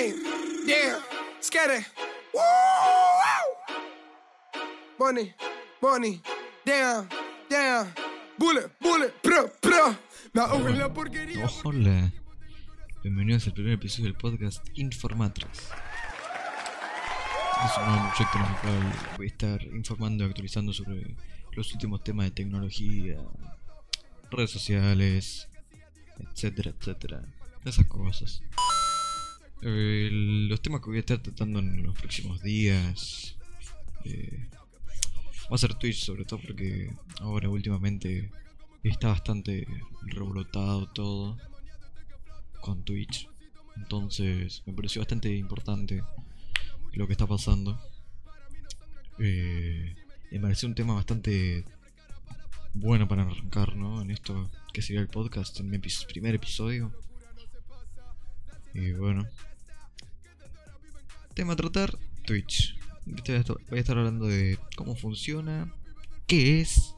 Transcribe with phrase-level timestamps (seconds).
[0.00, 0.14] Hey,
[0.66, 1.02] damn,
[1.42, 1.84] scatter.
[2.32, 2.40] Woo!
[4.98, 5.34] Money,
[5.82, 6.22] money,
[6.64, 7.06] damn,
[7.50, 7.92] damn.
[8.38, 9.94] Bullet, bullet, pro, pro.
[10.32, 11.46] Me ahogo en la porquería.
[11.64, 12.10] Hola,
[13.02, 15.68] bienvenidos al primer episodio del podcast Informatrix.
[17.66, 21.14] Es un nuevo proyecto en el cual voy a estar informando y actualizando sobre
[21.52, 23.18] los últimos temas de tecnología,
[24.30, 25.46] redes sociales,
[26.18, 27.20] etcétera, etcétera.
[27.66, 28.40] Esas cosas.
[29.62, 33.36] Eh, los temas que voy a estar tratando en los próximos días
[34.06, 34.48] eh,
[35.50, 38.30] va a ser Twitch, sobre todo porque ahora últimamente
[38.82, 39.66] está bastante
[40.02, 41.36] revolotado todo
[42.60, 43.28] con Twitch.
[43.76, 46.02] Entonces me pareció bastante importante
[46.94, 47.78] lo que está pasando.
[49.18, 49.94] Eh,
[50.30, 51.64] me pareció un tema bastante
[52.72, 54.00] bueno para arrancar, ¿no?
[54.00, 56.92] En esto que sería el podcast, en mi primer episodio.
[58.72, 59.26] Y bueno.
[61.34, 62.76] Tema a tratar, Twitch.
[63.06, 65.72] Voy a estar- hablando de cómo funciona,
[66.26, 66.94] qué es,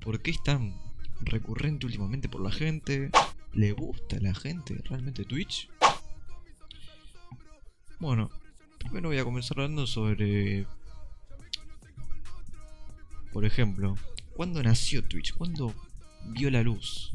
[0.00, 0.74] por qué es tan
[1.20, 3.10] recurrente últimamente por la gente,
[3.52, 5.68] le gusta a la gente realmente Twitch.
[7.98, 8.30] Bueno,
[8.78, 10.66] primero voy a comenzar hablando sobre,
[13.32, 13.94] por ejemplo,
[14.34, 15.34] ¿cuándo nació Twitch?
[15.34, 15.74] ¿Cuándo
[16.28, 17.12] vio la luz?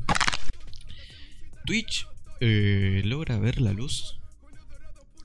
[1.65, 2.07] Twitch
[2.39, 4.19] eh, logra ver la luz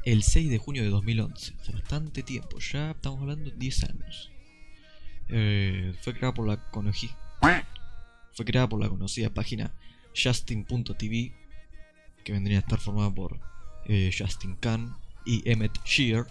[0.05, 1.55] el 6 de junio de 2011.
[1.61, 4.31] Hace bastante tiempo, ya estamos hablando de 10 años.
[5.29, 6.70] Eh, fue creada por la
[8.33, 9.73] fue creada por la conocida página
[10.17, 11.33] Justin.tv,
[12.25, 13.39] que vendría a estar formada por
[13.87, 16.27] eh, Justin Khan y Emmett Shear,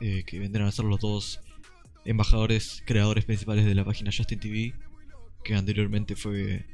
[0.00, 1.40] eh, que vendrían a ser los dos
[2.04, 4.74] embajadores, creadores principales de la página Justin TV,
[5.42, 6.64] que anteriormente fue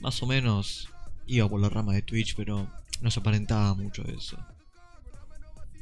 [0.00, 0.88] más o menos
[1.26, 2.68] iba por la rama de Twitch, pero
[3.00, 4.38] no se aparentaba mucho eso.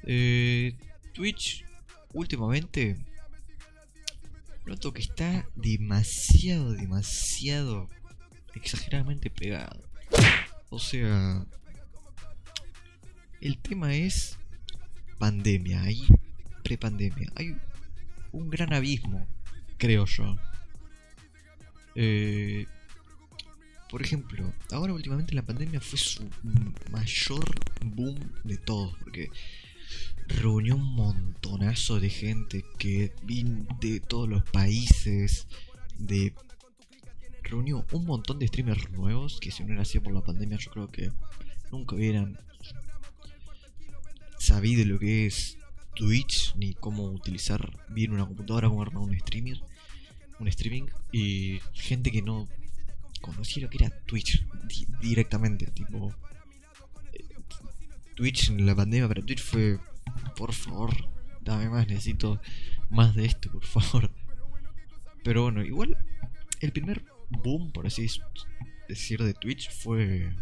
[0.04, 0.76] Eh,
[1.12, 1.64] Twitch
[2.12, 2.96] últimamente
[4.66, 7.88] noto que está demasiado, demasiado
[8.54, 9.82] exageradamente pegado.
[10.70, 11.44] O sea,
[13.40, 14.38] el tema es
[15.18, 16.06] pandemia, hay
[16.62, 17.56] prepandemia, hay
[18.32, 19.26] un gran abismo,
[19.78, 20.36] creo yo.
[21.94, 22.66] Eh,
[23.90, 26.28] por ejemplo, ahora últimamente la pandemia fue su
[26.90, 27.48] mayor
[27.82, 29.30] boom de todos, porque
[30.28, 35.46] reunió un montonazo de gente que vino de todos los países,
[35.98, 36.34] de
[37.42, 40.70] reunió un montón de streamers nuevos que si no era así por la pandemia yo
[40.70, 41.10] creo que
[41.72, 42.38] nunca hubieran
[44.38, 45.56] sabido lo que es
[45.94, 49.60] Twitch ni cómo utilizar bien una computadora, cómo armar un streamer,
[50.38, 52.46] un streaming y gente que no
[53.20, 56.14] conocía lo que era Twitch di- directamente, tipo
[57.14, 57.24] eh,
[58.14, 59.78] Twitch en la pandemia para Twitch fue
[60.38, 60.94] por favor,
[61.40, 62.40] dame más, necesito
[62.90, 64.10] más de esto, por favor.
[65.24, 65.98] Pero bueno, igual
[66.60, 68.08] el primer boom, por así
[68.88, 70.32] decir, de Twitch fue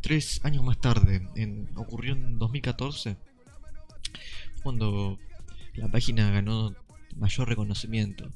[0.00, 1.26] tres años más tarde.
[1.74, 3.16] Ocurrió en 2014,
[4.62, 5.18] cuando
[5.74, 6.76] la página ganó
[7.16, 8.30] mayor reconocimiento.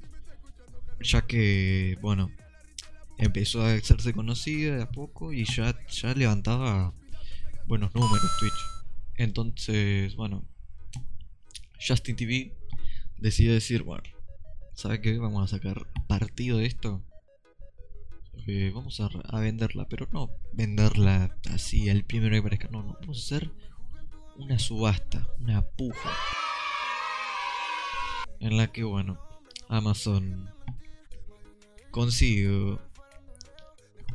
[1.00, 2.32] Ya que, bueno,
[3.16, 6.92] empezó a hacerse conocida de a poco y ya, ya levantaba
[7.68, 8.52] buenos números Twitch.
[9.16, 10.44] Entonces, bueno,
[11.80, 12.52] Justin TV
[13.18, 14.04] decidió decir, bueno,
[14.74, 15.18] ¿sabe qué?
[15.18, 17.02] Vamos a sacar partido de esto.
[18.46, 22.68] Eh, vamos a, a venderla, pero no venderla así al primero que parezca.
[22.70, 23.50] No, no, vamos a hacer
[24.36, 26.10] una subasta, una puja.
[28.40, 29.18] En la que, bueno,
[29.68, 30.50] Amazon
[31.90, 32.80] consiguió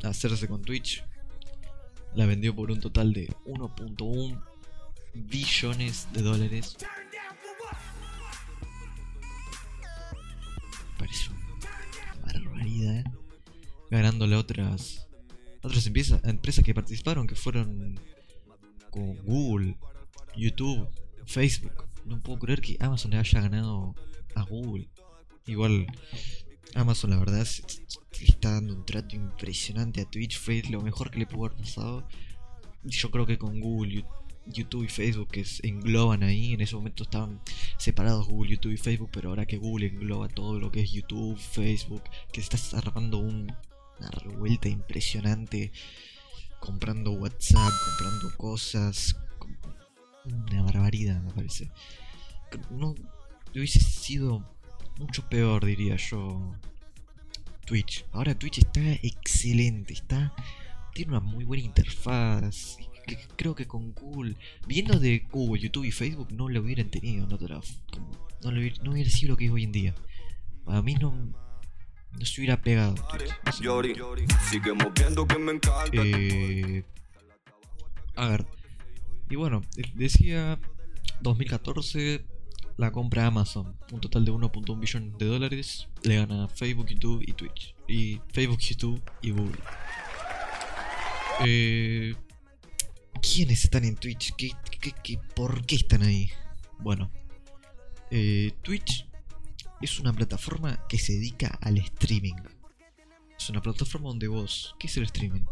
[0.04, 1.04] hacerse con Twitch.
[2.16, 4.44] La vendió por un total de 1.1
[5.14, 6.78] billones de dólares.
[13.90, 15.08] Ganándole a otras
[15.62, 18.00] otras empresas, que participaron, que fueron
[18.90, 19.78] con Google,
[20.36, 20.88] YouTube,
[21.26, 21.86] Facebook.
[22.06, 23.96] No puedo creer que Amazon le haya ganado
[24.36, 24.90] a Google.
[25.46, 25.88] Igual,
[26.76, 27.46] Amazon la verdad
[28.20, 30.40] le está dando un trato impresionante a Twitch.
[30.40, 32.08] Fue lo mejor que le pudo haber pasado.
[32.84, 34.06] Yo creo que con Google,
[34.46, 37.42] YouTube y Facebook que se engloban ahí, en ese momento estaban
[37.78, 41.38] separados Google, YouTube y Facebook, pero ahora que Google engloba todo lo que es YouTube,
[41.38, 43.54] Facebook, que se está armando un-
[44.00, 45.72] una revuelta impresionante,
[46.60, 49.16] comprando WhatsApp, comprando cosas,
[50.26, 51.70] una barbaridad me parece.
[52.72, 52.96] No
[53.52, 54.46] hubiese sido
[54.98, 56.54] mucho peor, diría yo,
[57.66, 58.06] Twitch.
[58.12, 60.34] Ahora Twitch está excelente, está
[60.94, 62.78] tiene una muy buena interfaz,
[63.36, 64.36] creo que con Google,
[64.68, 69.32] viendo de Google, YouTube y Facebook, no lo hubieran tenido, no, no, no hubiera sido
[69.32, 69.96] lo que es hoy en día.
[70.66, 71.14] Para mí no,
[72.18, 72.96] no se hubiera pegado.
[75.94, 76.84] Eh,
[78.16, 78.46] a ver,
[79.30, 79.62] y bueno,
[79.96, 80.60] decía
[81.22, 82.26] 2014
[82.78, 87.34] la compra Amazon, un total de 1.1 billón de dólares, le gana Facebook, YouTube y
[87.34, 87.76] Twitch.
[87.90, 89.60] Y Facebook, YouTube y Google.
[91.46, 92.16] Eh,
[93.22, 94.34] ¿Quiénes están en Twitch?
[94.36, 94.52] ¿Qué,
[95.36, 96.30] por qué están ahí?
[96.80, 97.12] Bueno,
[98.12, 99.09] eh, Twitch
[99.82, 102.36] es una plataforma que se dedica al streaming.
[103.38, 104.76] Es una plataforma donde vos...
[104.80, 105.46] ¿Qué es el streaming?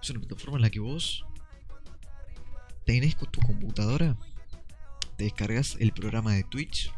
[0.00, 1.24] Es una plataforma en la que vos
[2.84, 4.16] tenés con tu computadora,
[5.16, 6.92] te descargas el programa de Twitch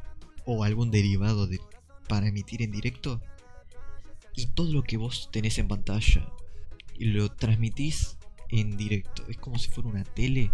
[0.47, 1.61] o algún derivado de,
[2.09, 3.21] para emitir en directo
[4.35, 6.27] y todo lo que vos tenés en pantalla
[6.99, 8.19] lo transmitís
[8.49, 9.25] en directo.
[9.29, 10.51] Es como si fuera una tele,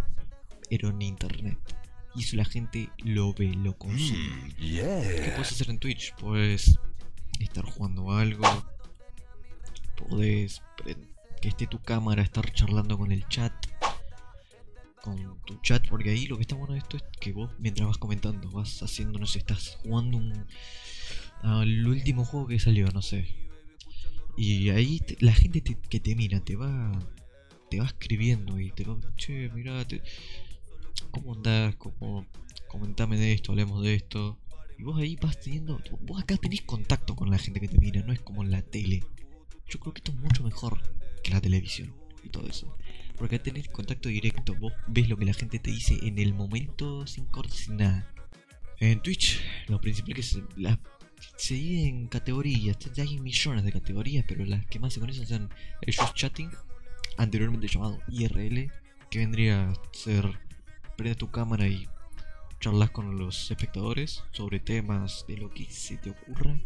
[0.68, 1.58] pero en internet.
[2.14, 4.18] Y eso la gente lo ve, lo consume.
[4.18, 6.14] Mm, ¿Qué puedes hacer en Twitch?
[6.16, 6.78] Puedes
[7.38, 8.44] estar jugando algo.
[9.96, 10.62] Podés
[11.40, 13.52] que esté tu cámara, estar charlando con el chat.
[15.02, 17.88] Con tu chat, porque ahí lo que está bueno de esto es que vos, mientras
[17.88, 20.46] vas comentando, vas haciendo, no sé, estás jugando un.
[21.42, 23.34] al último juego que salió, no sé.
[24.36, 26.92] Y ahí la gente que te mira te va
[27.70, 29.86] te va escribiendo y te va, che, mirá,
[31.10, 31.76] ¿cómo andás?
[31.76, 32.26] ¿Cómo,
[32.68, 34.38] comentame de esto, hablemos de esto.
[34.78, 38.02] Y vos ahí vas teniendo, vos acá tenés contacto con la gente que te mira,
[38.02, 39.04] no es como en la tele.
[39.68, 40.80] Yo creo que esto es mucho mejor
[41.22, 42.76] que la televisión y todo eso.
[43.16, 46.32] Porque acá tenés contacto directo, vos ves lo que la gente te dice en el
[46.32, 48.10] momento sin corte, sin nada.
[48.78, 50.80] En Twitch, lo principal que se, la,
[51.36, 55.50] se divide en categorías, hay millones de categorías, pero las que más se conocen son
[55.82, 56.50] el just chatting,
[57.18, 58.72] anteriormente llamado IRL,
[59.10, 60.49] que vendría a ser
[61.00, 61.88] prende tu cámara y
[62.60, 66.60] charlas con los espectadores sobre temas de lo que se te ocurra.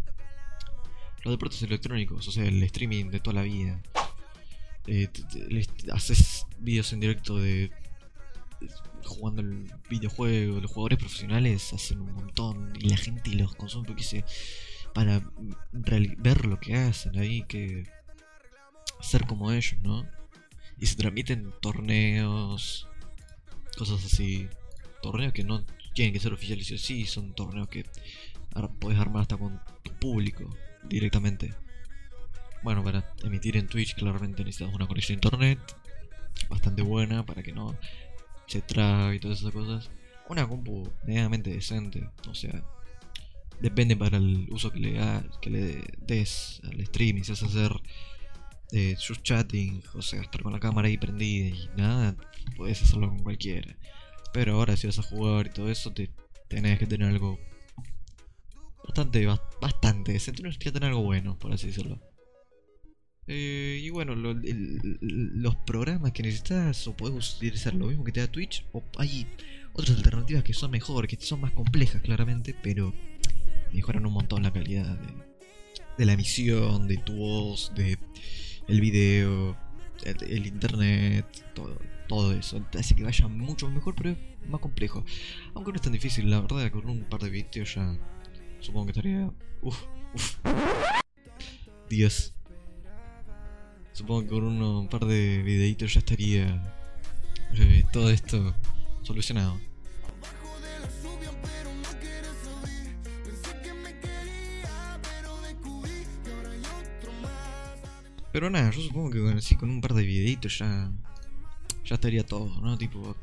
[1.22, 3.80] Los deportes electrónicos, o sea, el streaming de toda la vida.
[4.88, 5.08] Eh,
[5.92, 7.70] haces vídeos en directo de
[9.04, 14.02] jugando el videojuego, los jugadores profesionales hacen un montón y la gente los consume porque
[14.02, 14.24] se
[14.94, 15.22] para
[16.12, 17.84] ver lo que hacen ahí, que
[18.98, 20.04] hacer como ellos, ¿no?
[20.78, 22.88] y se transmiten torneos,
[23.76, 24.48] cosas así.
[25.02, 27.84] Torneos que no tienen que ser oficiales, sí, son torneos que
[28.54, 30.48] ahora puedes armar hasta con tu público
[30.88, 31.54] directamente.
[32.62, 35.58] Bueno, para emitir en Twitch claramente necesitas una conexión a internet
[36.48, 37.76] bastante buena para que no
[38.46, 39.90] se trabe y todas esas cosas.
[40.28, 42.64] Una compu medianamente decente, o sea,
[43.60, 44.98] depende para el uso que le,
[45.40, 47.72] que le des al streaming, si vas a hacer
[48.72, 52.16] eh, just chatting, o sea, estar con la cámara ahí prendida y nada,
[52.56, 53.76] puedes hacerlo con cualquiera.
[54.32, 56.10] Pero ahora si vas a jugar y todo eso, te
[56.48, 57.38] tenés que tener algo
[58.84, 59.26] bastante,
[59.60, 62.00] bastante tienes que tener algo bueno, por así decirlo.
[63.26, 68.26] Eh, y bueno, los programas que necesitas o puedes utilizar lo mismo que te da
[68.26, 69.26] Twitch o hay
[69.72, 72.92] otras alternativas que son mejor, que son más complejas claramente, pero
[73.72, 75.14] mejoran un montón la calidad de,
[75.98, 77.98] de la emisión, de tu voz, de
[78.68, 79.56] el video,
[80.04, 81.78] el, internet, todo,
[82.08, 82.64] todo eso.
[82.78, 84.18] Hace que vaya mucho mejor, pero es
[84.48, 85.04] más complejo.
[85.54, 87.96] Aunque no es tan difícil, la verdad, con un par de videos ya
[88.60, 89.30] supongo que estaría...
[89.62, 89.82] Uf,
[90.14, 90.36] uf.
[91.88, 92.34] Dios.
[93.92, 96.74] Supongo que con un par de videitos ya estaría
[97.54, 98.54] eh, todo esto
[99.02, 99.60] solucionado.
[108.34, 110.90] Pero nada, yo supongo que con un par de videitos ya.
[111.84, 112.76] Ya estaría todo, ¿no?
[112.76, 113.14] Tipo.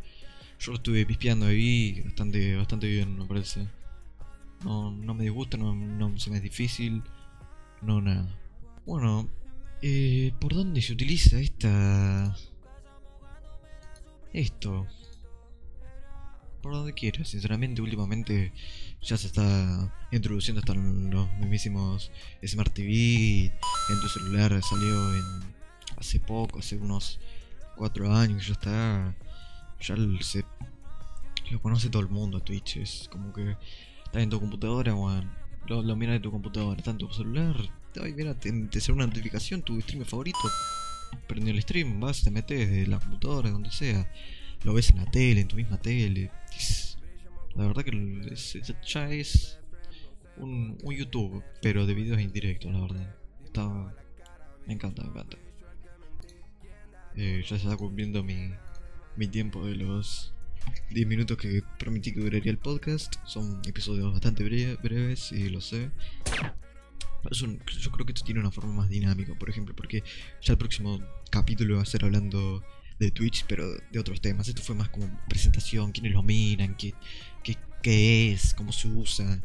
[0.58, 3.68] Yo lo estuve pispeando ahí bastante, bastante bien, me parece.
[4.63, 7.03] No, no me disgusta, no, no se me es difícil.
[7.82, 8.25] No, nada.
[8.86, 9.27] Bueno,
[9.82, 12.34] eh, ¿por dónde se utiliza esta.
[14.32, 14.88] Esto?
[16.62, 17.30] Por donde quieras.
[17.30, 18.53] Sinceramente, últimamente
[19.01, 22.12] ya se está introduciendo hasta los mismísimos
[22.46, 23.46] Smart TV.
[23.46, 25.24] En tu celular salió en
[25.98, 27.20] hace poco, hace unos
[27.75, 29.15] 4 años, ya está.
[29.80, 30.46] Ya se
[31.50, 32.77] lo conoce todo el mundo Twitch.
[32.77, 33.58] Es como que
[34.06, 34.94] está en tu computadora,
[35.68, 37.56] Lo, miras de tu computadora, está en tu celular.
[38.01, 40.39] Ay, mira, te, te sale una notificación, tu stream favorito.
[41.27, 44.10] Prendió el stream, vas, te metes de la computadora, donde sea
[44.63, 46.32] lo ves en la tele, en tu misma tele.
[47.56, 48.36] la verdad que
[48.86, 49.60] ya es
[50.38, 53.15] un, YouTube, pero de videos indirectos, la verdad.
[53.44, 53.68] Está,
[54.68, 55.38] me encanta, me encanta.
[57.15, 58.51] Eh, ya se está cumpliendo mi,
[59.18, 60.34] mi tiempo de los
[60.91, 63.15] 10 minutos que prometí que duraría el podcast.
[63.25, 65.91] Son episodios bastante breve- breves, y lo sé.
[67.30, 70.03] Es un- yo creo que esto tiene una forma más dinámica, por ejemplo, porque
[70.41, 71.00] ya el próximo
[71.30, 72.63] capítulo va a ser hablando
[73.01, 74.48] de Twitch, pero de otros temas.
[74.48, 76.93] Esto fue más como presentación, quiénes lo miran, qué,
[77.43, 79.41] qué, qué es, cómo se usa.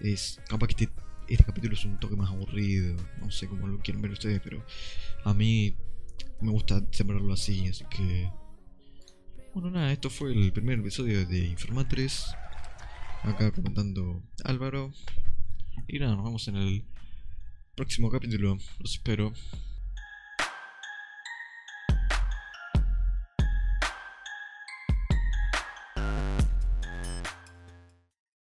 [0.00, 0.94] Es, capaz que este,
[1.28, 4.64] este capítulo es un toque más aburrido, no sé cómo lo quieren ver ustedes, pero
[5.24, 5.76] a mí
[6.40, 8.30] me gusta sembrarlo así, así que...
[9.54, 12.26] Bueno, nada, esto fue el primer episodio de Informatres.
[13.22, 14.92] Acá comentando Álvaro.
[15.86, 16.84] Y nada, nos vemos en el
[17.76, 18.58] próximo capítulo.
[18.78, 19.32] Los espero.